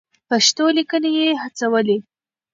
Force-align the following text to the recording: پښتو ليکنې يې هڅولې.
پښتو 0.29 0.65
ليکنې 0.77 1.11
يې 1.19 1.27
هڅولې. 1.41 1.97